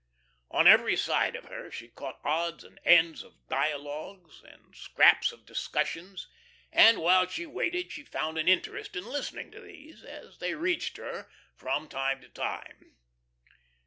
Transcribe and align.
On 0.49 0.67
every 0.67 0.95
side 0.97 1.35
of 1.35 1.45
her 1.45 1.69
she 1.69 1.89
caught 1.89 2.19
odds 2.23 2.63
and 2.63 2.79
ends 2.83 3.21
of 3.21 3.47
dialogues 3.47 4.41
and 4.43 4.75
scraps 4.75 5.31
of 5.31 5.45
discussions, 5.45 6.27
and 6.71 6.97
while 6.97 7.27
she 7.27 7.45
waited 7.45 7.91
she 7.91 8.03
found 8.03 8.39
an 8.39 8.47
interest 8.47 8.95
in 8.95 9.05
listening 9.05 9.51
to 9.51 9.61
these, 9.61 10.03
as 10.03 10.39
they 10.39 10.55
reached 10.55 10.97
her 10.97 11.29
from 11.55 11.87
time 11.87 12.19
to 12.21 12.29
time. 12.29 12.95